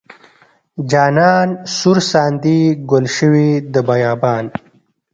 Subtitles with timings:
[0.91, 1.47] جانان
[1.77, 2.57] سور ساندې
[2.89, 4.45] ګل شوې د بیابان.